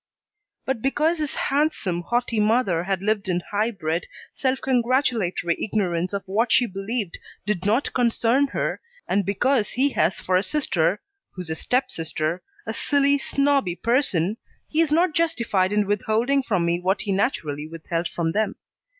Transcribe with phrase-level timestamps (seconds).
[0.65, 6.23] But because his handsome, haughty mother had lived in high bred, self congratulatory ignorance of
[6.25, 11.03] what she believed did not concern her, and because he has for a sister,
[11.33, 14.37] who's a step sister, a silly, snobby person,
[14.67, 18.55] he is not justified in withholding from me what he naturally withheld from them.